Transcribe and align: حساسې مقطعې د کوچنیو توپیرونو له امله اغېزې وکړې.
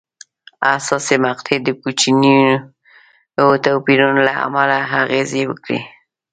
حساسې 0.73 1.15
مقطعې 1.25 1.57
د 1.65 1.69
کوچنیو 1.81 3.47
توپیرونو 3.65 4.19
له 4.27 4.33
امله 4.45 4.77
اغېزې 5.01 5.43
وکړې. 5.47 5.79